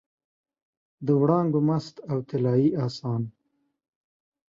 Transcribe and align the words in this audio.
د 1.05 1.07
وړانګو 1.21 1.59
مست 1.67 1.95
او 2.11 2.17
طلايي 2.29 2.69
اسان 2.85 3.21